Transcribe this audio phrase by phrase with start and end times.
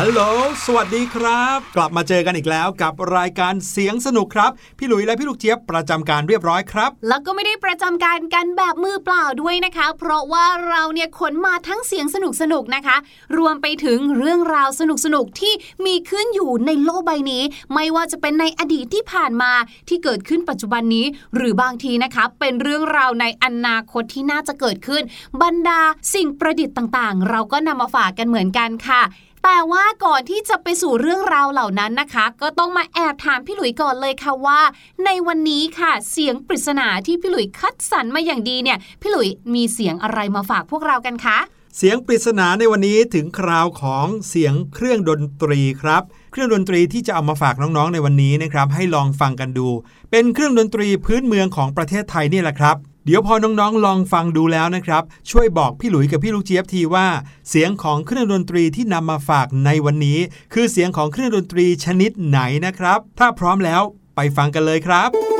[0.00, 0.20] ฮัลโหล
[0.66, 12.96] สวัสดีครับ กลับมาเจอกันอีกแล้วกับรายการเสียงสนุกครับ พี่หลุยและพี่ลูกเจี๊ยบประจำการเรียบร้อยครับ แล้วก็ไม่ได้ประจำการกันแบบมือเปล่าด้วยนะคะ เพราะว่าเราเนี่ยขนมาทั้งเสียงสนุกสนุกนะคะ
[13.36, 15.54] รวมไปถึงเรื่องราวสนุกสนุกที่
[15.86, 17.42] มีขึ้นอยู่ในโลกใบนี้
[17.74, 19.52] ไม่ว่าจะเป็นในอดีตที่ผ่านมา
[19.88, 25.02] ที่เกิดขึ้นปัจจุบันนี้ หรือบางทีนะคะ เป็นเรื่องราวในอนาคตที่น่าจะเกิดขึ้น
[25.42, 25.80] บรรดา
[26.14, 29.02] สิ่งประดิษฐ์ต่างๆ เราก็นำมาฝากกันเหมือนกันค่ะ
[29.44, 34.60] แต่ว่าก่อนที่จะไปสู่เรื่องราวเหล่านั้นนะคะ ก็ต้องมาแอบถามพี่หลุยก่อนเลยค่ะว่า
[35.04, 41.38] ในวันนี้ค่ะ เสียงปริศนาที่พี่หลุยคัดสรรมาอย่างดีเนี่ย พี่หลุยมีเสียงอะไรมาฝากพวกเรากันคะ
[41.76, 46.02] เสียงปริศนาในวันนี้ถึงคราวของเสียงเครื่องดนตรีครับ
[46.32, 49.68] เครื่องดนตรีที่จะเอามาฝากน้องๆในวันนี้นะครับ ให้ลองฟังกันดู
[50.10, 52.76] เป็นเครื่องดนตรีพื้นเมืองของประเทศไทยนี่แหละครับ
[53.08, 57.06] เดี๋ยวพอน้องๆ ลองฟังดูแล้วนะครับ ช่วยบอกพี่หลุยกับพี่ลูกเจี๊ยบทีว่า
[57.48, 60.18] เสียงของเครื่องดนตรีที่นำมาฝากในวันนี้
[60.54, 63.82] คือเสียงของเครื่องดนตรีชนิดไหนนะครับ ถ้าพร้อมแล้ว
[64.16, 65.35] ไปฟังกันเลยครับ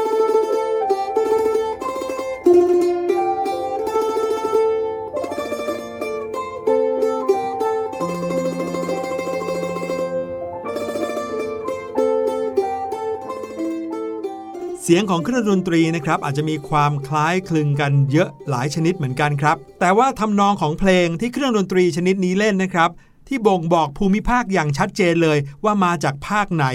[14.88, 22.91] เสียงของเครื่องดนตรีนะครับอาจจะมีความคล้ายคลึงกันเยอะหลายชนิดเหมือนกันครับ แต่ว่าทำนองของเพลงที่เครื่องดนตรีชนิดนี้เล่นนะครับ
[23.29, 26.67] ที่บ่งบอกภูมิภาคอย่างชัดเจนเลยว่ามาจากภาคไหน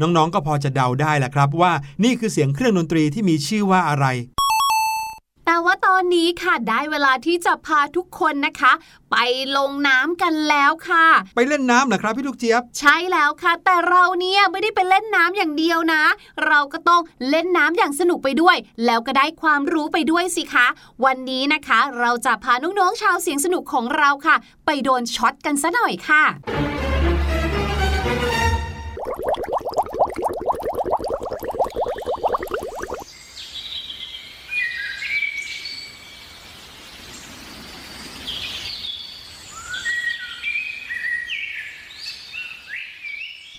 [0.00, 1.72] น้องๆก็พอจะเดาได้แหละครับ ว่า
[2.04, 4.06] นี่คือเสียงเครื่องดนตรีที่มีชื่อว่าอะไร
[5.46, 8.72] แต่ว่าตอนนี้ค่ะได้เวลาที่จะพาทุกคนนะคะ
[9.10, 9.16] ไป
[9.56, 11.06] ลงน้ำกันแล้วค่ะ
[11.36, 16.02] ไปเล่นน้ำเหรอครับพี่ลูกเจี๊ยบ ใช่แล้วค่ะ แต่เราเนี่ยไม่ได้ไปเล่นน้ำอย่างเดียวนะ
[16.46, 20.66] เราก็ต้องเล่นน้ำอย่างสนุกไปด้วย แล้วก็ได้ความรู้ไปด้วยสิคะ
[21.04, 26.75] วันนี้นะคะ เราจะพาน้องๆชาวเสียงสนุกของเราค่ะ ไปโดนช็อตกันซะหน่อยค่ะ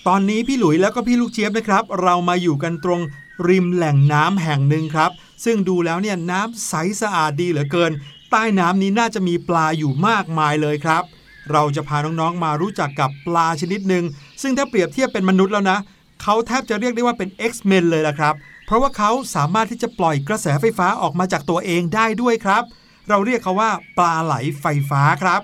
[0.08, 3.02] ตอนนี้พี่หลุยแล้วก็พี่ลูกเจี๊ยบนะครับ เรามาอยู่กันตรง
[3.48, 5.12] ริมแหล่งน้ำแห่งหนึ่งครับ
[5.46, 7.92] ซึ่งดูแล้วเนี่ยน้ำใสสะอาดดีเหลือเกิน
[8.32, 11.04] ใต้น้ำนี้น่าจะมีปลาอยู่มากมายเลยครับ
[11.52, 14.04] เราจะพาน้องๆมารู้จักกับปลาชนิดหนึ่ง
[14.42, 15.78] ซึ่งถ้าเปรียบเทียบเป็นมนุษย์แล้วนะ
[16.22, 18.34] เขาแทบจะเรียกได้ว่าเป็น X-Men เลยละครับ
[18.66, 22.64] เพราะว่าเขาสามารถที่จะปล่อยกระแสไฟฟ้าออกมาจากตัวเองได้ด้วยครับ
[23.10, 25.42] เราเรียกเขาว่าปลาไหลไฟฟ้าครับ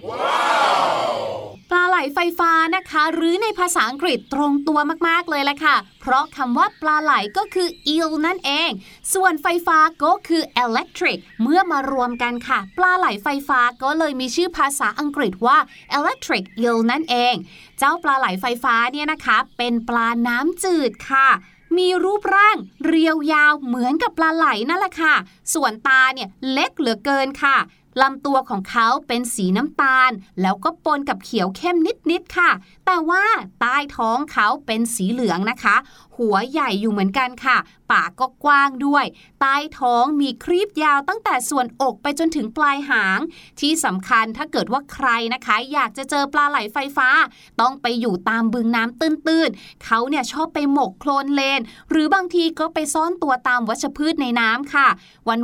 [1.75, 8.69] ปลาไหลไฟฟ้านะคะ หรือในภาษาอังกฤษตรงตัวมากๆเลยแหละค่ะ เพราะคำว่าปลาไหลก็คือ eel นั่นเอง
[9.13, 15.57] ส่วนไฟฟ้าก็คือ electric เมื่อมารวมกันค่ะ ปลาไหลไฟฟ้าก็เลยมีชื่อภาษาอังกฤษว่า
[15.97, 17.35] electric eel นั่นเอง
[17.79, 21.27] เจ้าปลาไหลไฟฟ้าเนี่ยนะคะ เป็นปลาน้ำจืดค่ะ
[21.77, 25.15] มีรูปร่างเรียวยาวเหมือนกับปลาไหลนั่นแหละค่ะ
[25.53, 27.57] ส่วนตาเนี่ยเล็กเหลือเกินค่ะ
[28.01, 30.11] ลำตัวของเขาเป็นสีน้ำตาล
[30.41, 31.77] แล้วก็ปนกับเขียวเข้ม
[32.11, 32.49] นิดๆค่ะ
[32.85, 33.23] แต่ว่า
[33.59, 35.75] ใต้ท้องเขาเป็นสีเหลืองนะคะ
[36.17, 37.57] หัวใหญ่อยู่เหมือนกันค่ะ
[37.91, 39.05] ปากก็กว้างด้วย
[39.41, 43.19] ใต้ท้องมีครีบยาวตั้งแต่ส่วนอกไปจนถึงปลายหาง
[43.59, 47.09] ที่สำคัญถ้าเกิดว่าใครนะคะ อยากจะเจอปลาไหลไฟฟ้า
[47.61, 51.61] ต้องไปอยู่ตามบึงน้ำตื้นๆ เขาเนี่ยชอบไปหมกโคลนเลน
[51.91, 54.87] หรือบางทีก็ไปซ่อนตัวตามวัชพืชในน้ำค่ะ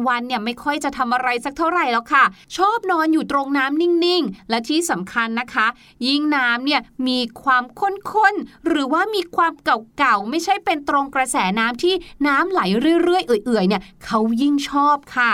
[0.08, 2.24] วันๆเนี่ยไม่ค่อยจะทำอะไรสักเท่าไหร่แล้วค่ะ
[2.58, 5.68] ชอบนอนอยู่ตรงน้ำนิ่งๆ และที่สำคัญนะคะ
[6.08, 11.94] ยิ่งน้ำเนี่ยมีความข้นๆ หรือว่ามีความเก่าๆ ไม่ใช่เป็นตรงกระแสน้ำที่
[12.28, 12.62] น้ำไหล
[13.04, 15.34] เรื่อยๆ เอื่อยๆ เนี่ยเขายิ่งชอบค่ะ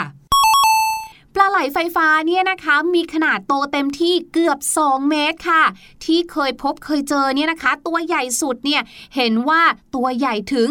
[1.38, 5.64] ปลาไหลไฟฟ้าเนี่ยนะคะมีขนาดโตเต็มที่เกือบ 2 เมตรค่ะ
[6.06, 8.82] ที่เคยพบเคยเจอเนี่ยนะคะ ตัวใหญ่สุดเนี่ย
[9.16, 9.62] เห็นว่า
[9.96, 10.68] ตัวใหญ่ถึง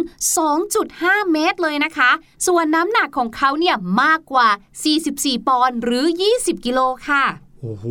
[0.65, 2.11] 2.5 เมตรเลยนะคะ
[2.47, 4.49] ส่วนน้ำหนักของเขาเนี่ยมากกว่า
[4.99, 6.05] 44 ปอนด์หรือ
[6.35, 7.25] 20 กิโลค่ะ
[7.61, 7.85] โอ้โห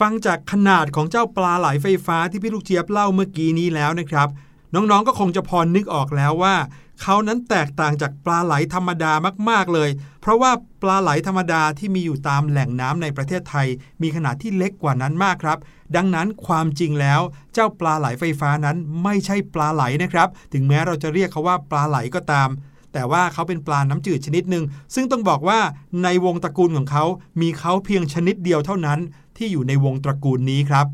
[0.00, 4.28] ฟังจากขนาดของเจ้าปลาไหลไฟฟ้าที่พี่ลูกเจี๊ยบเล่าเมื่อกี้นี้แล้วนะครับ
[4.74, 6.56] น้องๆก็คงจะพอนึกออกแล้วว่า
[7.02, 9.12] เขานั้นแตกต่างจากปลาไหลธรรมดา
[9.50, 9.90] มากๆเลย
[10.20, 10.50] เพราะว่า
[10.82, 13.66] ปลาไหลธรรมดาที่มีอยู่ตามแหล่งน้ำในประเทศไทย
[14.02, 15.58] มีขนาดที่เล็กกว่านั้นมากครับ
[15.96, 17.20] ดังนั้นความจริงแล้ว
[17.54, 22.48] เจ้าปลาไหลไฟฟ้านั้นไม่ใช่ปลาไหลนะครับ ถึงแม้เราจะเรียกเขาว่าปลาไหลก็ตาม
[22.92, 24.64] แต่ว่าเขาเป็นปลาน้ำจืดชนิดหนึ่ง
[24.94, 25.60] ซึ่งต้องบอกว่า
[26.02, 27.04] ในวงตระกูลของเขา
[27.40, 28.98] มีเขาเพียงชนิดเดียวเท่านั้น
[29.38, 30.86] ที่อยู่ในวงตระกูลนี้ครับ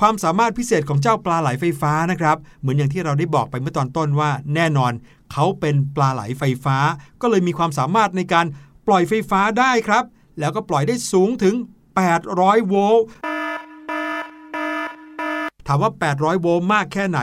[0.00, 4.92] ความสามารถพิเศษของเจ้าปลาไหลไฟฟ้านะครับ เหมือนอย่างที่เราได้บอกไปเมื่อตอนต้นว่า แน่นอน
[5.32, 6.76] เขาเป็นปลาไหลไฟฟ้า
[7.20, 8.46] ก็เลยมีความสามารถในการ
[8.86, 10.04] ปล่อยไฟฟ้าได้ครับ
[10.38, 11.54] แล้วก็ปล่อยได้สูงถึง
[12.10, 13.04] 800 โวลต์
[15.66, 17.20] ถามว่า 800 โวลต์มากแค่ไหน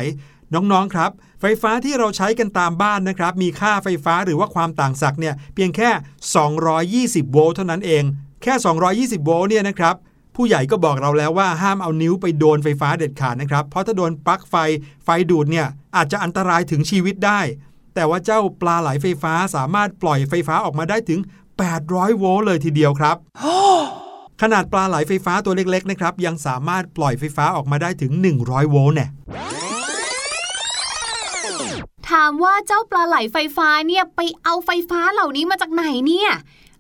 [0.54, 5.90] น้องๆครับ ไฟฟ้าที่เราใช้กันตามบ้านนะครับ มีค่าไฟฟ้าหรือว่าความต่างศักย์เนี่ยเพียงแค่
[7.26, 8.04] 220 โวลต์เท่านั้นเอง
[8.44, 8.54] แค่
[8.90, 9.96] 220 โวลต์เนี่ยนะครับ
[10.36, 14.56] ผู้ใหญ่ก็บอกเราแล้วว่าห้ามเอานิ้วไปโดนไฟฟ้าเด็ดขาดนะครับ เพราะถ้าโดนปลั๊กไฟ
[15.06, 17.40] ไฟดูดเนี่ยอาจจะอันตรายถึงชีวิตได้
[17.96, 21.20] แต่ว่าเจ้าปลาไหลไฟฟ้าสามารถปล่อยไฟฟ้าออกมาได้ถึง
[21.70, 23.16] 800 โวลต์เลยทีเดียวครับ
[24.42, 29.10] ขนาดปลาไหลไฟฟ้าตัวเล็กๆนะครับยังสามารถปล่อยไฟฟ้าออกมาได้ถึง 100 โวลต์เนี่ย
[32.10, 36.32] ถามว่าเจ้าปลาไหลไฟฟ้าเนี่ยไปเอาไฟฟ้าเหล่านี้มาจากไหนเนี่ย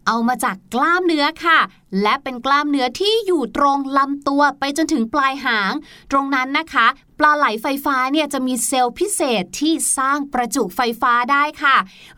[0.08, 1.60] เอามาจากกล้ามเนื้อค่ะ
[2.01, 5.74] และเป็นกล้ามเนื้อที่อยู่ตรงลำตัวไปจนถึงปลายหาง
[6.12, 6.88] ตรงนั้นนะคะ
[7.20, 11.75] ปลาไหลไฟฟ้าเนี่ยจะมีเซลล์พิเศษที่สร้างประจุไฟฟ้าได้ค่ะ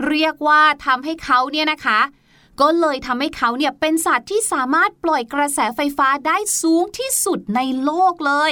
[0.07, 1.99] เรียกว่าทำให้เขาเนี่ยนะคะ
[2.61, 8.51] ก็เลยทำให้เขาเนี่ยเป็นสัตว์ที่สามารถปล่อยกระแสไฟฟ้าได้สูงที่สุดในโลกเลย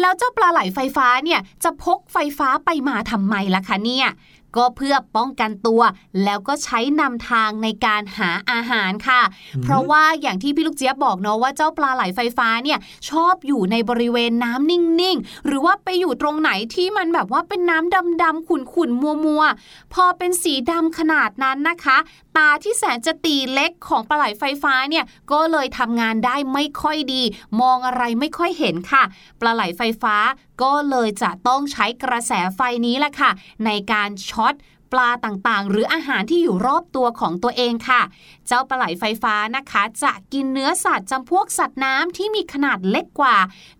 [0.00, 4.08] แล้วเจ้าปลาไหลไฟฟ้าเนี่ยจะพกไฟฟ้าไปมาทำไมล่ะคะเนี่ย
[4.56, 5.82] ก็เพื่อป้องกันตัว
[6.24, 9.22] แล้วก็ใช้นำทางในการหาอาหารค่ะ
[9.62, 12.78] เพราะว่าอย่างที่พี่ลูกเจี๊ยบบอกเนาะว่าเจ้าปลาไหลไฟฟ้าเนี่ย
[13.10, 21.98] ชอบอยู่ในบริเวณน้ำนิ่งๆ หรือว่าไปอยู่ตรงไหนที่มันแบบว่าเป็นน้ำดำๆขุ่นๆมัวๆพอเป็นสีดำขนาดนั้นนะคะ
[22.36, 27.22] ตาที่แสนจะตีเล็กของปลาไหลไฟฟ้าเนี่ยก็เลยทำงานได้ไม่ค่อยดี
[27.60, 29.02] มองอะไรไม่ค่อยเห็นค่ะ
[29.40, 30.16] ปลาไหลไฟฟ้า
[30.62, 33.30] ก็เลยจะต้องใช้กระแสไฟนี้แหละค่ะ
[33.64, 34.54] ในการช็อต
[34.94, 38.02] ปลาต่างๆ หรืออาหารที่อยู่รอบตัวของตัวเองค่ะ
[38.46, 43.36] เจ้าปลาไหลไฟฟ้านะคะ จะกินเนื้อสัตว์จำพวกสัตว์น้ำที่มีขนาดเล็กกว่า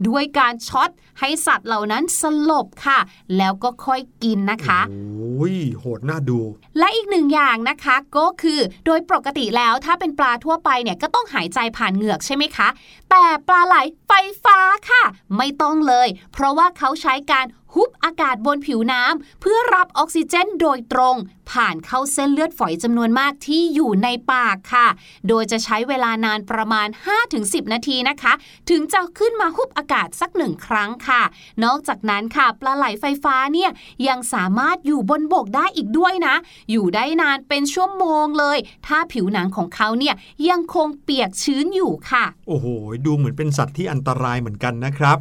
[0.08, 0.90] ด้วยการช็อต
[1.20, 2.98] ให้สัตว์เหล่านั้นสลบค่ะ
[3.36, 6.40] แล้วก็ค่อยกินนะคะโอ้ยโหดน่าดู
[6.78, 12.68] และอีกหนึ่งอย่างนะคะก็คือโดยปกติแล้วถ้าเป็นปลาทั่วไปเนี่ยก็ต้องหายใจผ่านเหงือกใช่ไหมคะ
[13.10, 14.12] แต่ปลาไหลไฟ
[14.44, 14.58] ฟ้า
[14.90, 15.02] ค่ะ
[15.36, 21.16] ไม่ต้องเลย เพราะว่าเขาใช้การ ฮุบอากาศบนผิวน้ำเพื่อรับออกซิเจนโดยตรง
[21.50, 24.86] ผ่านเข้าเส้นเลือดฝอยจำนวนมากที่อยู่ในปากค่ะ
[25.28, 26.88] โดยจะใช้เวลานานประมาณ
[27.30, 28.32] 5-10 นาทีนะคะ
[28.70, 31.22] ถึงจะขึ้นมาฮุบอากาศสักหนึ่งครั้งค่ะ
[31.64, 33.70] นอกจากนั้นค่ะปลาไหลไฟฟ้าเนี่ย
[34.08, 36.34] ยังสามารถอยู่บนบกได้อีกด้วยนะ
[36.70, 40.14] อยู่ได้นานเป็นชั่วโมงเลย ถ้าผิวหนังของเขาเนี่ย
[40.48, 42.66] ยังคงเปียกชื้นอยู่ค่ะ โอ้โห
[43.06, 45.18] ดูเหมือนเป็นสัตว์ที่อันตรายเหมือนกันนะครับ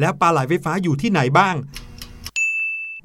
[0.00, 1.56] แล้วปลาไหลไฟฟ้าอยู่ที่ไหนบ้าง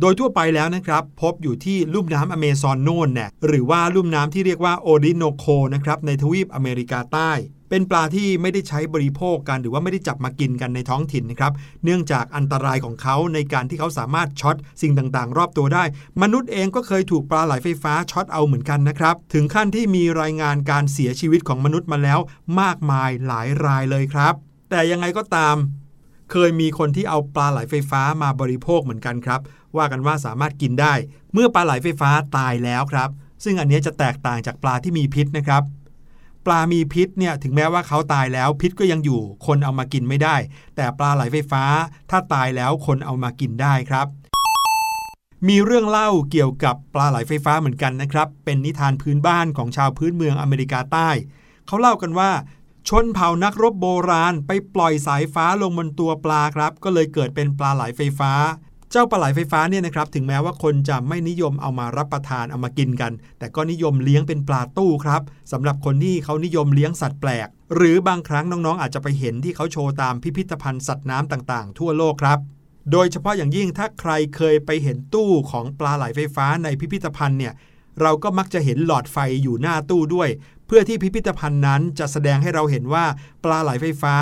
[0.02, 7.32] โดยทั่วไปแล้วนะครับ พบอยู่ที่ลุ่มน้ำอเมซอนโน่นเนี่ยหรือว่าลุ่มน้ำที่เรียกว่าโอริโนโคนะครับในทวีปอเมริกาใต้
[7.70, 11.54] เป็นปลาที่ไม่ได้ใช้บริโภคกัน หรือว่าไม่ได้จับมากินกันในท้องถิ่นนะครับ
[11.84, 15.84] เนื่องจากอันตรายของเขาในการที่เขาสามารถช็อตสิ่งต่างๆ รอบตัวได้
[16.22, 22.20] มนุษย์เองก็เคยถูกปลาไหลไฟฟ้าช็อตเอาเหมือนกันนะครับ ถึงขั้นที่มีรายงานการเสียชีวิตของมนุษย์มาแล้ว
[22.62, 24.34] มากมายหลายรายเลยครับ
[24.70, 25.56] แต่ยังไงก็ตาม
[26.32, 29.42] เคยมีคนที่เอาปลาไหลไฟฟ้ามาบริโภคเหมือนกันครับ
[29.78, 30.94] ว่ากันว่าสามารถกินได้
[31.34, 33.10] เมื่อปลาไหลไฟฟ้าตายแล้วครับ
[33.44, 35.64] ซึ่งอันนี้จะแตกต่างจากปลาที่มีพิษนะครับ
[36.46, 40.36] ปลามีพิษเนี่ยถึงแม้ว่าเขาตายแล้วพิษก็ยังอยู่ คนเอามากินไม่ได้
[40.76, 41.64] แต่ปลาไหลไฟฟ้า
[42.10, 44.08] ถ้าตายแล้วคนเอามากินได้ครับ
[45.48, 51.10] มีเรื่องเล่าเกี่ยวกับปลาไหลไฟฟ้าเหมือนกันนะครับ เป็นนิทานพื้นบ้านของชาวพื้นเมืองอเมริกาใต้
[51.68, 52.32] เขาเล่ากันว่า
[52.90, 58.32] ชนเผ่านักรบโบราณไปปล่อยสายฟ้าลงบนตัวปลาครับ ก็เลยเกิดเป็นปลาไหลไฟฟ้า
[58.92, 65.22] เจ้าปลาไหลไฟฟ้าเนี่ยนะครับถึงแม้ว่าคนจะไม่นิยมเอามารับประทานเอามากินกัน แต่ก็นิยมเลี้ยงเป็นปลาตู้ครับ
[65.52, 72.40] สำหรับคนที่เขานิยมเลี้ยงสัตว์แปลก หรือบางครั้งน้องๆ อาจจะไปเห็นที่เขาโชว์ตามพิพิธภัณฑ์สัตว์น้ำต่างๆ ทั่วโลกครับ
[72.92, 77.54] โดยเฉพาะอย่างยิ่งถ้าใครเคยไปเห็นตู้ของปลาไหลไฟฟ้าในพิพิธภัณฑ์เนี่ย
[78.02, 80.30] เราก็มักจะเห็นหลอดไฟอยู่หน้าตู้ด้วย
[80.74, 83.06] พื่อที่พิพิธภัณฑ์นั้นจะแสดงให้เราเห็นว่า
[83.44, 84.16] ปลาไหลไฟฟ้า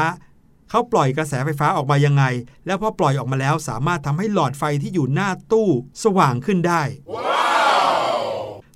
[0.70, 2.24] เขาปล่อยกระแสไฟฟ้าออกมายังไง
[2.66, 5.70] แล้วพอปล่อยออกมาแล้วสามารถทำให้หลอดไฟที่อยู่หน้าตู้
[6.04, 6.82] สว่างขึ้นได้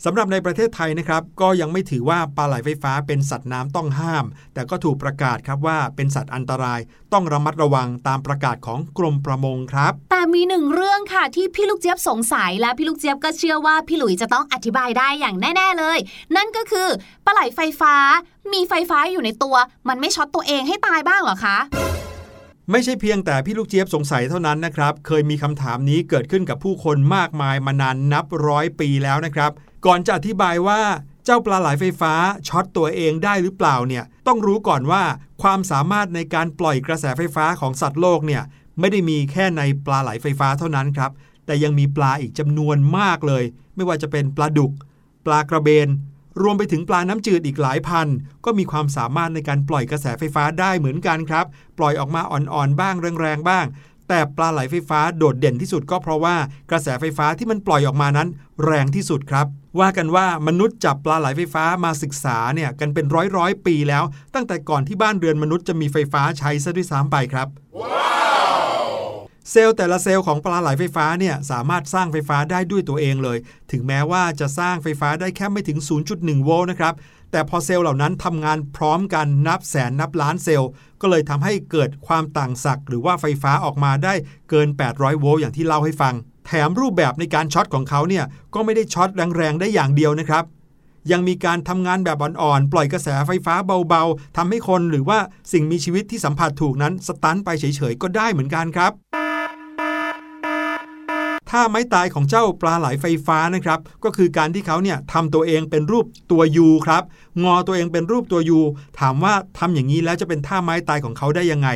[0.06, 6.80] สำหรับในประเทศไทยนะครับ ก็ยังไม่ถือว่าปลาไหลไฟฟ้าเป็นสัตว์น้ำต้องห้าม แต่ก็ถูกประกาศครับว่าเป็นสัตว์อันตราย
[7.14, 15.98] ต้องระมัดระวังตามประกาศของกรมประมงครับ แต่มีหนึ่งเรื่องค่ะที่พี่ลูกเจี๊ยบสงสัยและพี่ลูกเจี๊ยบก็เชื่อว่าพี่หลุยจะต้องอธิบายได้อย่างแน่ ๆเลย
[16.36, 16.88] นั่นก็คือ
[17.26, 17.96] ปลาไหลไฟฟ้า
[18.54, 19.56] มีไฟฟ้าอยู่ในตัว
[19.88, 21.58] มันไม่ช็อตตัวเองให้ตายบ้างเหรอคะ
[22.72, 29.54] ไม่ใช่เพียงแต่พี่ลูกเจี๊ยบสงสัยเท่านั้นนะครับ เคยมีคำถามนี้เกิดขึ้นกับผู้คนมากมายมานานนับร้อยปีแล้วนะครับ
[29.86, 30.82] ก่อนจะอธิบายว่า
[31.26, 32.14] เจ้าปลาไหลไฟฟ้า
[32.48, 35.04] ช็อตตัวเองได้หรือเปล่าเนี่ยต้องรู้ก่อนว่า
[35.42, 38.44] ความสามารถในการปล่อยกระแสไฟฟ้าของสัตว์โลกเนี่ย
[38.80, 41.12] ไม่ได้มีแค่ในปลาไหลไฟฟ้าเท่านั้นครับ
[41.46, 43.44] แต่ยังมีปลาอีกจำนวนมากเลย
[43.76, 44.72] ไม่ว่าจะเป็นปลาดุก
[45.26, 45.88] ปลากระเบน
[46.42, 48.08] รวมไปถึงปลาน้ำจืดอีกหลายพัน
[48.46, 51.46] ก็มีความสามารถในการปล่อยกระแสไฟฟ้าได้เหมือนกันครับ
[51.78, 53.66] ปล่อยออกมาอ่อนๆบ้างแรงๆบ้าง
[54.08, 56.36] แต่ปลาไหลไฟฟ้าโดดเด่นที่สุดก็เพราะว่า
[56.72, 58.28] กระแสไฟฟ้าที่มันปล่อยออกมานั้น
[58.66, 59.48] แรงที่สุดครับ
[59.80, 64.04] ว่ากันว่ามนุษย์จับปลาไหลไฟฟ้ามาศึกษาเนี่ยกันเป็นร้อยร้อยปีแล้ว
[64.36, 67.48] ตั้งแต่ก่อนที่บ้านเรือนมนุษย์จะมีไฟฟ้าใช้ซะด้วยซ้ำไปครับ
[69.52, 73.38] เซลล์แต่ละเซลล์ของปลาไหลไฟฟ้าเนี่ยสามารถสร้างไฟฟ้าได้ด้วยตัวเองเลย
[73.72, 75.80] ถึงแม้ว่าจะสร้างไฟฟ้าได้แค่ไม่ถึง
[76.12, 76.94] 0.1 โวลต์นะครับ
[77.32, 80.70] แต่พอเซลล์เหล่านั้นทำงานพร้อมกันนับแสนนับล้านเซลล์
[81.02, 84.14] ก็เลยทำให้เกิดความต่างศักย์หรือว่าไฟฟ้าออกมาได้
[84.50, 86.14] เกิน 800 โวลต์อย่างที่เล่าให้ฟัง
[86.46, 90.44] แถมรูปแบบในการช็อตของเขาเนี่ยก็ไม่ได้ช็อตแรงๆได้อย่างเดียวนะครับ
[91.12, 93.56] ยังมีการทำงานแบบอ่อนๆ ปล่อยกระแสไฟฟ้า
[93.90, 95.20] เบาๆทำให้คนหรือว่า
[95.52, 98.92] สิ่งมีชีวิตที่สัมผัสถูกนั้นสตันไปเฉยๆ ก็ได้เหมือนกันครับ
[101.50, 107.04] ท่าไม้ตายของเจ้าปลาไหลไฟฟ้านะครับ ก็คือการที่เขาเนี่ยทำตัวเองเป็นรูปตัวยูครับ
[107.44, 108.60] งอตัวเองเป็นรูปตัวยู
[109.00, 111.70] ถามว่าทำอย่างนี้แล้วจะเป็นท่าไม้ตายของเขาได้ยังไง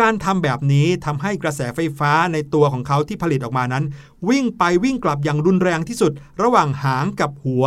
[0.00, 3.84] การทำแบบนี้ทำให้กระแสไฟฟ้าในตัวของเขาที่ผลิตออกมานั้น
[4.28, 6.12] วิ่งไปวิ่งกลับอย่างรุนแรงที่สุด
[6.42, 7.64] ระหว่างหางกับหัว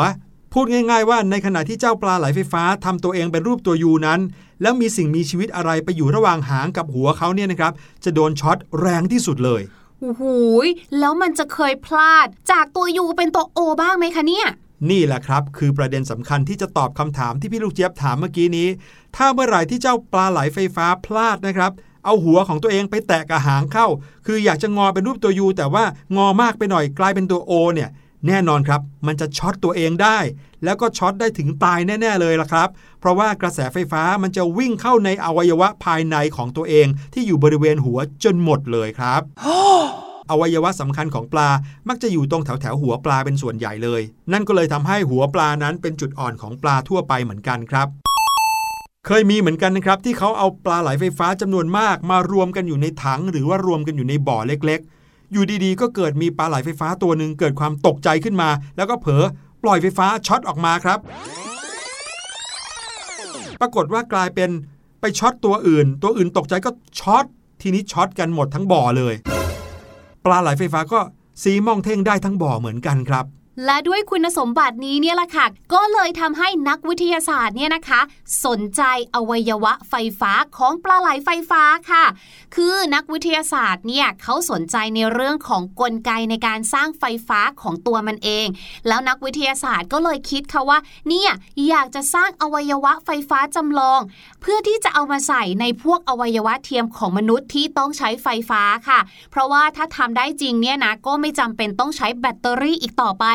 [0.54, 4.20] พูดง่าย ๆ ว่าในขณะที่เจ้าปลาไหลไฟฟ้าทำตัวเองเป็นรูปตัวยูนั้น
[4.62, 9.62] แล้วมีสิ่งมีชีวิตอะไรไปอยู่ระหว่างหางกับหัวเขาเนี่ยนะครับจะโดนช็อตแรงที่สุดเลย
[10.00, 10.24] โอ้โห
[11.00, 14.48] แล้วมันจะเคยพลาดจากตัวยูเป็นตัวโอบ้างไหมคะเนี่ย
[14.90, 18.68] นี่แหละครับ คือประเด็นสำคัญที่จะตอบคำถามที่พี่ลูกเจี๊ยบถามเมื่อกี้นี้
[19.16, 21.72] ถ้าเมื่อไหร่ที่เจ้าปลาไหลไฟฟ้าพลาดนะครับ
[22.06, 23.88] เอาหัวของตัวเองไปแตะกับหางเข้า
[24.26, 25.84] คืออยากจะงอเป็นรูปตัวยูแต่ว่า
[26.16, 27.90] งอมากไปหน่อยกลายเป็นตัวโอเนี่ย
[28.28, 30.18] แน่นอนครับ มันจะช็อตตัวเองได้
[30.64, 39.22] แล้วก็ช็อตได้ถึงตายแน่ ๆ เลยล่ะครับ เพราะว่ากระแสไฟฟ้ามันจะวิ่งเข้าในอวัยวะภายในของตัวเอง ที่อยู่บริเวณหัวจนหมดเลยครับ
[40.32, 41.50] อวัยวะสำคัญของปลา
[41.90, 44.02] มักจะอยู่ตรงแถวแถวหัวปลาเป็นส่วนใหญ่เลย
[44.34, 47.88] นั่นก็เลยทำให้หัวปลานั้นเป็นจุดอ่อนของปลาทั่วไปเหมือนกันครับ
[49.06, 59.24] เคยมีเหมือนกันนะครับที่เขาเอาปลาไหลไฟฟ้าจำนวนมาก มารวมกันอยู่ในถัง หรือว่ารวมกันอยู่ในบ่อเล็กๆ อยู่ดีๆ ก็เกิดมีปลาไหลไฟฟ้าตัวหนึ่งเกิดความตกใจขึ้นมา แล้วก็เผลอ
[59.64, 61.00] ปล่อยไฟฟ้าช็อตออกมาครับ
[63.62, 64.50] ปรากฏว่ากลายเป็น
[65.02, 67.26] ไปช็อตตัวอื่น ตัวอื่นตกใจก็ช็อต
[67.62, 69.14] ทีนี้ช็อตกันหมดทั้งบ่อเลย
[70.26, 71.00] ปลาไหลไฟฟ้าก็
[71.44, 73.26] ซี้ม่องเท่งได้ทั้งบ่อเหมือนกันครับ
[73.66, 78.02] และด้วยคุณสมบัตินี้เนี่ยแหละค่ะ ก็เลยทำให้นักวิทยาศาสตร์เนี่ยนะคะ
[78.46, 78.82] สนใจ
[79.16, 82.06] อวัยวะไฟฟ้าของปลาไหลไฟฟ้าค่ะ
[82.56, 88.48] คือนักวิทยาศาสตร์เนี่ยเขาสนใจในเรื่องของกลไกในการสร้างไฟฟ้าของตัวมันเอง
[88.88, 91.32] แล้วนักวิทยาศาสตร์ก็เลยคิดค่ะว่า เนี่ย
[91.70, 94.00] อยากจะสร้างอวัยวะไฟฟ้าจำลอง
[94.42, 99.00] เพื่อที่จะเอามาใส่ในพวกอวัยวะเทียมของมนุษย์ที่ต้องใช้ไฟฟ้าค่ะ
[99.32, 103.26] เพราะว่าถ้าทำได้จริงเนี่ยนะก็ไม่จำเป็นต้องใช้แบตเตอรี่อีกต่อไป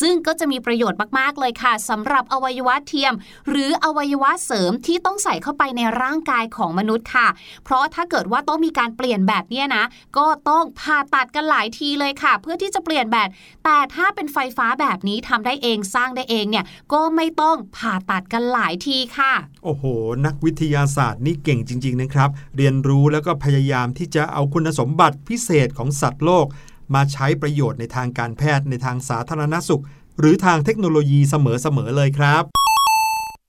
[0.00, 3.14] ซึ่งก็จะมีประโยชน์มากๆเลยค่ะสำหรับอวัยวะเทียม
[3.48, 7.28] หรืออวัยวะเสริมที่ต้องใส่เข้าไปในร่างกายของมนุษย์ค่ะ
[7.64, 9.84] เพราะถ้าเกิดว่าต้องมีการเปลี่ยนแบบนี้นะ
[10.18, 13.28] ก็ต้องผ่าตัดกันหลายทีเลยค่ะ เพื่อที่จะเปลี่ยนแบบ
[13.64, 19.32] แต่ถ้าเป็นไฟฟ้าแบบนี้ทำได้เองสร้างได้เองเนี่ยก็ไม่ต้องผ่าตัดกันหลายทีค่ะ
[19.64, 19.84] โอ้โห
[20.26, 26.46] นักวิทยาศาสตร์นี่เก่งจริง ๆนะครับ เรียนรู้แล้วก็พยายามที่จะเอาคุณสมบัติพิเศษของสัตว์โลก
[26.94, 29.82] มาใช้ประโยชน์ในทางการแพทย์ในทางสาธารณสุข
[30.18, 31.34] หรือทางเทคโนโลยีเส
[31.76, 32.44] มอๆเลยครับ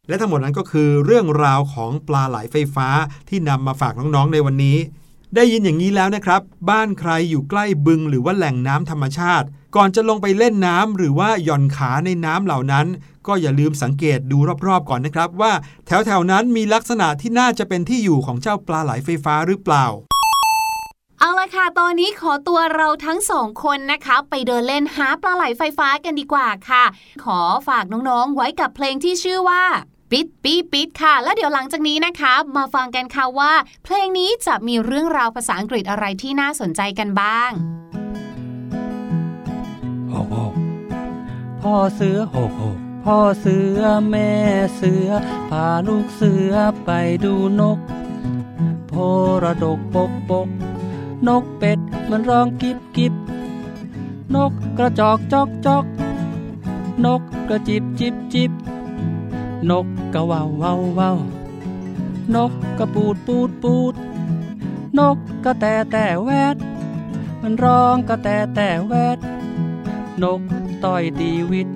[0.07, 2.87] และทั้งหมดนั้นก็คือเรื่องราวของปลาไหลไฟฟ้า
[3.29, 4.77] ที่นำมาฝากน้องๆในวันนี้
[5.35, 12.87] ได้ยินอย่างนี้แล้วนะครับ บ้านใครอยู่ใกล้บึงหรือว่าแหล่งน้ำธรรมชาติ ก่อนจะลงไปเล่นน้ำหรือว่าหย่อนขาในน้ำเหล่านั้น
[13.27, 15.53] ก็อย่าลืมสังเกตดูรอบๆ ก่อนนะครับ ว่า
[15.85, 19.85] แถวๆนั้นมีลักษณะที่น่าจะเป็นที่อยู่ของเจ้าปลาไหลไฟฟ้าหรือเปล่า
[21.25, 26.83] เอาละค่ะ ตอนนี้ขอตัวเราทั้งสองคนนะคะ ไปเดินเล่นหาปลาไหลไฟฟ้ากันดีกว่าค่ะ
[27.23, 29.63] ขอฝากน้องๆ ไว้กับเพลงที่ชื่อว่า
[30.11, 37.51] ปิดปีปิดค่ะ แล้วเดี๋ยวหลังจากนี้นะคะ มาฟังกันค่ะว่า เพลงนี้จะมีเรื่องราวภาษาอังกฤษอะไรที่น่าสนใจกันบ้าง
[40.09, 40.33] โอ้โห
[41.61, 42.59] พ่อเสือโอ้โห
[43.05, 44.31] พ่อเสือแม่
[44.75, 45.07] เสือ
[45.49, 46.53] พาลูกเสือ
[46.85, 46.89] ไป
[47.25, 47.79] ดูนก
[48.87, 48.93] โพ
[49.43, 50.49] ระดกปกปก
[51.27, 53.13] นกเป็ดมันร้องกิบกิบ
[54.35, 55.85] นกกระจอกจอกจอก
[57.05, 58.51] นกกระจิบจิบจิบ
[59.69, 61.11] นกกระว่าวว่าวว่า
[62.35, 63.93] นกกระปูดปูดปูด
[64.99, 66.57] นกกระแตแต่แวด
[67.41, 69.17] มันร้องกระแตแต่แวด
[70.23, 70.41] นก
[70.85, 71.69] ต่อยตีวิต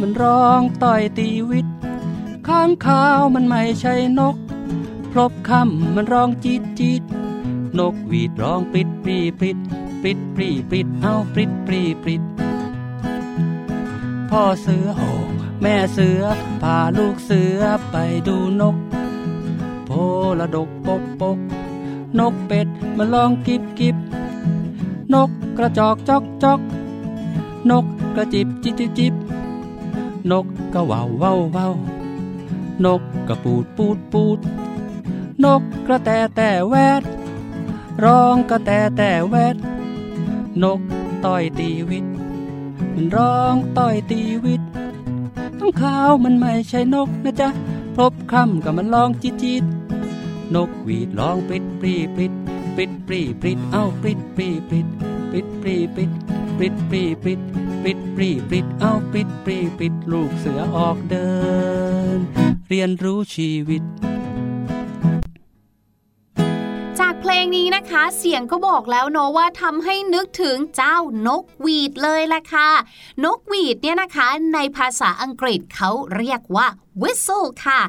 [0.00, 1.66] มันร้องต่อยตีวิต
[2.48, 4.36] ข้างข้าวมันไม่ใช่นก
[5.12, 7.02] พรบคำมันร้องจีดจีด
[7.78, 9.58] นกหวีดร้องปริดปรีปริด
[10.02, 12.22] ปริดปรีปริดเอาปริดปรีปริด
[14.30, 15.02] พ่อเสือโห
[15.62, 16.22] แม่เสือ
[16.62, 17.96] พาลูกเสือไป
[18.28, 18.76] ดูนก
[19.84, 19.90] โพ
[20.38, 21.38] ละดกปกปก
[22.18, 23.96] นกเป็ดมาลองกิบกิบ
[25.14, 26.60] นกกระจอกจอกจอก
[27.70, 27.84] นก
[28.16, 29.14] กระจิบจิบจิบจิบ
[30.30, 31.74] นกกระว่าวว่าวว่าว
[32.84, 34.38] นกกระปูดปูดปูด
[35.44, 37.02] นกกระแตแต่แวด
[38.04, 39.56] ร้องกระแต่แต่แวด
[40.62, 40.80] นก
[41.24, 42.06] ต้อยตีวิต
[42.94, 44.62] มันร้องต้อยตีวิต
[45.58, 47.48] ข้างขาวมันไม่ใช่นกนะจ๊ะ
[47.96, 49.64] พบคำกับมันร้องจิตจิต
[50.54, 52.32] นกหวีดร้องปริดปรีปริด
[52.76, 54.86] ปริดปรีปริดเอ้าปริดปรีปริด
[55.30, 56.12] ปริดปรีปริด
[56.58, 57.40] ปริดปรีปริด
[57.82, 61.30] ปริดปรีปริดเอ้าปริดปรีปริดลูกเสือออกเดิ
[62.16, 62.18] น
[62.68, 63.82] เรียนรู้ชีวิต
[67.02, 72.70] จากเพลงนี้นะคะ เสียงก็บอกแล้วเนาะว่าทำให้นึกถึงเจ้านกหวีดเลยล่ะค่ะ
[73.24, 76.66] นกหวีดเนี่ยนะคะ ในภาษาอังกฤษเขาเรียกว่า
[77.02, 77.80] whistle ค่ะ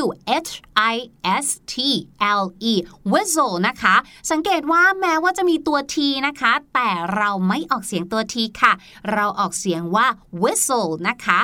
[0.00, 0.04] W
[0.46, 0.52] H
[0.92, 0.96] I
[1.44, 1.74] S T
[2.40, 2.74] L E
[3.12, 3.94] whistle นะคะ
[4.30, 8.72] สังเกตว่าแม้ว่าจะมีตัว T นะคะ แต่เราไม่ออกเสียงตัว T ค่ะ
[9.12, 10.06] เราออกเสียงว่า
[10.42, 11.38] whistle นะคะ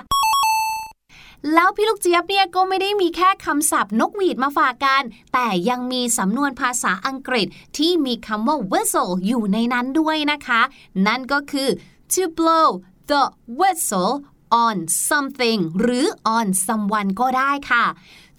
[1.52, 5.02] แล้วพี่ลูกเจี๊ยบเนี่ยก็ไม่ได้มีแค่คำศัพท์นกหวีดมาฝากกัน
[5.32, 7.46] แต่ยังมีสำนวนภาษาอังกฤษ
[7.78, 10.60] ที่มีคำว่า whistle อยู่ในนั้นด้วยนะคะ
[11.06, 11.68] นั่นก็คือ
[12.12, 12.68] to blow
[13.10, 13.22] the
[13.58, 14.12] whistle
[14.66, 14.76] on
[15.08, 17.84] something หรือ on someone ก็ได้ค่ะ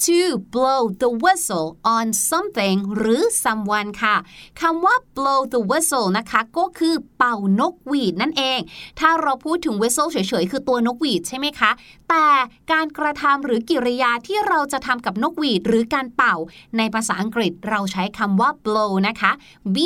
[0.05, 4.15] to blow the whistle on something หรือ someone ค่ะ
[4.61, 8.59] คำว่า blow the whistle นะคะ ก็คือเป่านกหวีดนั่นเอง
[8.99, 11.71] ถ้าเราพูดถึง whistle เฉยๆ คือตัวนกหวีดใช่ไหมคะ
[12.09, 12.27] แต่
[12.71, 16.35] การกระทำหรือกิริยาที่เราจะทำกับนกหวีดหรือการเป่า
[16.77, 19.31] ในภาษาอังกฤษเราใช้คำว่า blow นะคะ
[19.75, 19.77] b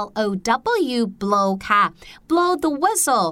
[0.00, 0.26] l o
[0.96, 1.82] w blow ค่ะ
[2.30, 3.28] blow the whistle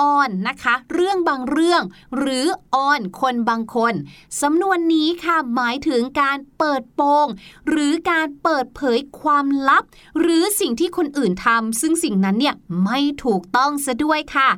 [0.00, 1.82] อ่อนนะคะ เรื่องบางเรื่อง
[2.18, 3.94] หรือออนคนบางคน
[4.40, 7.26] สำนวนนี้ค่ะหมายถึงการเปิดโปง
[7.68, 9.84] หรือการเปิดเผยความลับ
[10.20, 14.48] หรือสิ่งที่คนอื่นทำซึ่งสิ่งนั้นเนี่ยไม่ถูกต้องซะด้วยค่ะ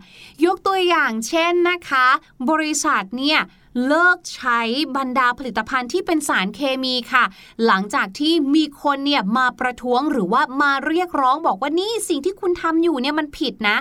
[0.45, 2.07] ยกตัวอย่างเช่นนะคะ
[2.51, 3.41] บริษัทเนี่ย
[3.87, 4.61] เลิกใช้
[4.97, 7.25] บรรดาผลิตภัณฑ์ที่เป็นสารเคมีค่ะ
[7.67, 13.77] หลังจากที่มีคนเนี่ยมาประท้วงหรือว่ามาเรียกร้องบอกว่านี่สิ่งที่คุณทำอยู่เนี่ยมันผิดนะ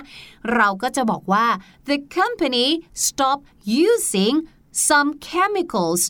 [0.54, 1.46] เราก็จะบอกว่า
[1.88, 2.66] the company
[3.06, 3.46] stopped
[3.88, 4.34] using
[4.88, 6.00] some chemicals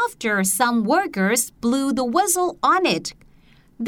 [0.00, 3.06] after some workers blew the whistle on it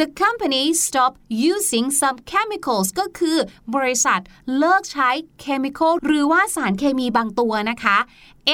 [0.00, 1.20] The company stopped
[1.52, 3.36] using some chemicals ก็คือ
[3.74, 4.20] บริษัท
[4.58, 5.10] เลิกใช้
[5.44, 7.96] chemical หรือว่าสารเคมีบางตัวนะคะ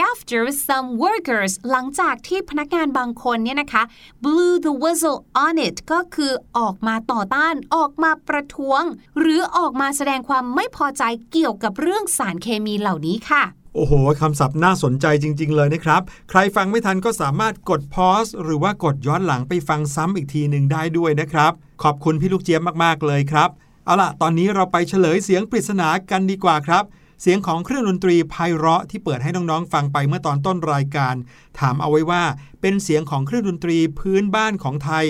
[0.09, 3.83] after some workers หลังจากที่พนักงานบางคนเนี่ยนะคะ
[4.25, 8.83] blew the whistle on it ก็คือออกมาต่อต้านออกมาประท้วง
[9.19, 21.53] หรือออกมาแสดงความไม่พอใจเกี่ยวกับเรื่องสารเคมีเหล่านี้ค่ะ โอ้โหคำศัพท์น่าสนใจจริง ๆ เลยนะครับ ใครฟังไม่ทันก็สามารถกดพอสหรือว่ากดย้อนหลังไปฟังซ้ำอีกทีหนึ่งได้ด้วยนะครับ
[21.83, 23.49] ขอบคุณพี่ลูกเจี๊ยบมากๆเลยครับ
[23.85, 26.85] เอาล่ะ ตอนนี้เราไปเฉลยเสียงปริศนากันดีกว่าครับ
[27.23, 31.15] เสียงของเครื่องดนตรีไพเราะที่เปิดให้น้องๆ ฟังไปเมื่อตอนต้นรายการ
[31.59, 32.23] ถามเอาไว้ว่า
[32.61, 35.05] เป็นเสียงของเครื่องดนตรีพื้นบ้านของไทย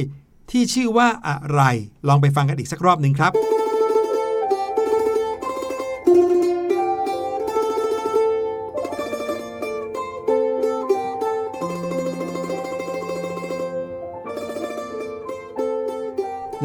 [0.51, 1.61] ที่ชื่อว่าอะไร
[2.09, 3.60] ลองไปฟังกันอีกสักรอบหนึ่งครับ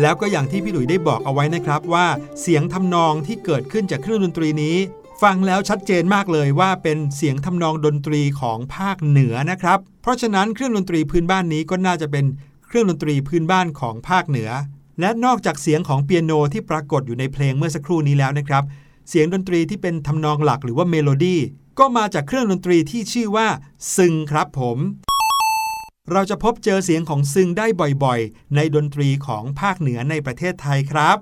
[0.01, 2.07] แล้วก็อย่างที่พี่หลุยได้บอกเอาไว้นะครับว่า
[2.41, 4.75] เสียงทำนองที่เกิดขึ้นจากเครื่องดนตรีนี้
[5.23, 12.25] ฟังแล้วชัดเจนมากเลยว่าเป็นเสียงทำนองดนตรีของภาคเหนือนะครับ เพราะฉะนั้นเครื่องดนตรีพื้นบ้านนี้ก็น่าจะเป็น
[12.67, 14.49] เครื่องดนตรีพื้นบ้านของภาคเหนือ
[14.99, 18.63] และนอกจากเสียงของเปียโนที่ปรากฏอยู่ในเพลงเมื่อสักครู่นี้แล้วนะครับ
[19.09, 21.39] เสียงดนตรีที่เป็นทำนองหลักหรือว่าเมโลดี้
[21.79, 23.47] ก็มาจากเครื่องดนตรีที่ชื่อว่า
[23.95, 24.77] ซึงครับผม
[26.11, 27.67] เราจะพบเจอเสียงของซึงได้
[28.03, 31.17] บ่อยๆ ในดนตรีของภาคเหนือในประเทศไทยครับ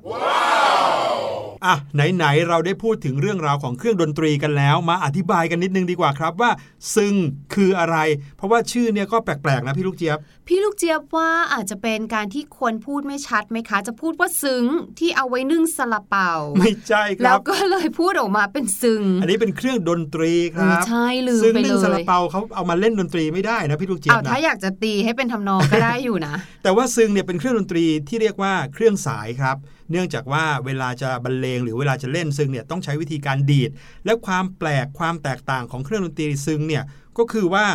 [1.65, 6.51] อะไหนๆเราได้พูดถึงเรื่องราวของเครื่องดนตรีกันแล้ว มาอธิบายกันนิดนึงดีกว่าครับว่า
[6.95, 7.13] ซึง
[7.53, 7.97] คืออะไร
[8.37, 14.65] เพราะว่าชื่อเนี่ยก็แปลกๆนะพี่ลูกเจี๊ยบ พี่ลูกเจี๊ยบว่าอาจจะเป็นการที่คนพูดไม่ชัดไหมคะ จะพูดว่าซึ้ง
[14.99, 29.57] ที่เอาไว้นึ่งซาลาเปา ไม่ใช่คแล้รัวบก็เลยพูดออกมาเป็นซึ้งอันนี้เป็นเครื่องดนตรีคเอรัอบใช่ลืมซึ่งไปนึ่งเลซาลายเปาเขาเอามาเล่นดนตรีไม่ได้นะพี่ลูกเจี๊ยเอาบนะถ้าอยากจะตีให้เป็นทำนองก็ได้อยู่นะ แต่ว่าซึงเนี่ยเป็นเครื่องดนตรีที่เรียกว่าเครื่องสายครับ
[29.93, 33.71] เนื่องจากว่าเวลาจะบรรเลงหรือเวลาจะเล่นซึงเนี่ยต้องใช้วิธีการดีด
[34.05, 36.83] และความแปลกความแตกต่างของเครื่องดนตรีซึงเนี่ย
[37.17, 37.65] ก็คือว่า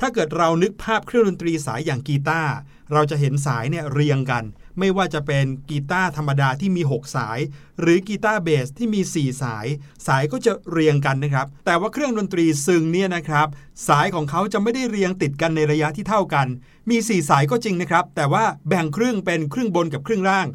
[0.00, 2.52] ถ้าเกิดเรานึกภาพเครื่องดนตรีสายอย่างกีตาร์
[2.92, 4.44] เราจะเห็นสายเนี่ยเรียงกัน
[4.78, 7.38] ไม่ว่าจะเป็นกีตาร์ธรรมดาที่มี 6 สาย
[7.80, 9.66] หรือกีตาร์เบสที่มี 4 สาย
[10.06, 13.48] สายก็จะเรียงกันนะครับ แต่ว่าเครื่องดนตรีซึงเนี่ยนะครับ
[13.88, 16.46] สายของเขาจะไม่ได้เรียงติดกันในระยะที่เท่ากัน
[16.90, 20.46] มี 4 สายก็จริงนะครับ แต่ว่าแบ่งครึ่งเป็นครึ่งบนกับครึ่งล่าง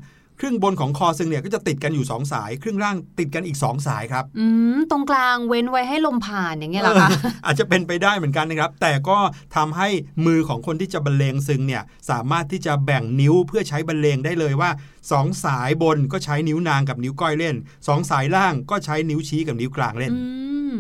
[0.42, 9.18] ครึ่งบนของคอซึงเนี่ยก็จะติดกันอยู่ 2 สาย ครึ่งล่างติดกันอีก 2 สายครับอืมตรงกลางเว้นไว้ให้ลมผ่านอย่างเงี้ยเหรอคะเอออาจจะเป็นไปได้เหมือนกันนะครับ แต่ก็
[9.56, 9.90] ทำให้
[10.26, 14.70] มือของคนที่จะบรรเลงซึงเนี่ยสามารถที่จะแบ่งนิ้วเพื่อใช้บรรเลงได้เลยว่า
[15.08, 20.22] 2 สายบนก็ใช้นิ้วนางกับนิ้วก้อยเล่น 2 สายล่างก็ใช้นิ้วชี้กับนิ้วกลางเล่นอื
[20.76, 20.78] ม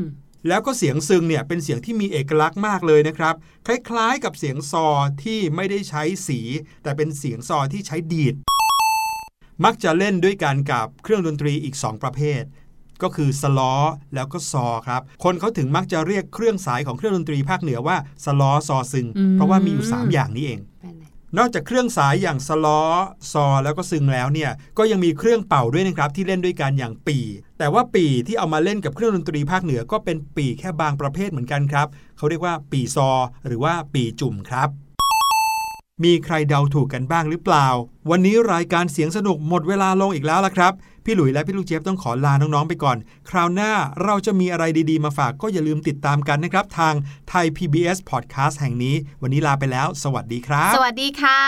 [0.47, 4.87] แล้วก็เสียงซึงเนี่ยเป็นเสียงที่มีเอกลักษณ์มากเลยนะครับ คล้ายๆกับเสียงซอ
[5.23, 6.39] ที่ไม่ได้ใช้สี
[6.83, 8.35] แต่เป็นเสียงซอที่ใช้ดีด
[9.65, 12.43] มักจะเล่นด้วยกันกับเครื่องดนตรีอีก 2 ประเภท
[13.01, 13.75] ก็คือสล้อ
[14.15, 21.05] แล้วก็ซอครับ คนเขาถึงมักจะเรียกเครื่องสายของเครื่องดนตรีภาคเหนือว่าสล้อซอซึงอืมเพราะว่ามีอยู่ 3 อย่างนี้เองเป็นไง
[21.37, 22.81] นอกจากเครื่องสายอย่างสล้อ
[23.31, 27.17] ซอแล้วก็ซึงแล้วเนี่ยก็ยังมีเครื่องเป่าด้วยนะครับที่เล่นด้วยกันอย่างปี
[27.59, 33.09] แต่ว่าปีที่เอามาเล่นกับเครื่องดนตรีภาคเหนือก็เป็นปีแค่บางประเภทเหมือนกันครับเขาเรียกว่าปีซอ
[33.47, 34.69] หรือว่าปีจุ่มครับ
[36.03, 37.67] มีใครเดาถูกกันบ้างหรือเปล่า
[38.09, 40.73] วันนี้รายการเสียงสนุกหมดเวลาลงอีกแล้วละครับ
[41.05, 42.97] พี่หลุยและพี่ลูกเจี๊ยบต้องขอลาน้องๆไปก่อน
[43.29, 43.71] คราวหน้า
[44.03, 46.93] เราจะมีอะไรดีๆมาฝากก็อย่าลืมติดตามกันนะครับ ทาง
[47.29, 51.41] ไทย PBS Podcast แห่งนี้ วันนี้ลาไปแล้ว สวัสดีครับ สวัสดีค่ะ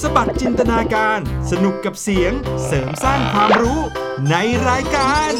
[0.00, 1.18] สบัดจินตนาการ
[1.50, 2.32] สนุกกับเสียง
[2.66, 3.80] เสริมสร้างความรู้
[4.30, 4.34] ใน
[4.68, 5.32] รายการ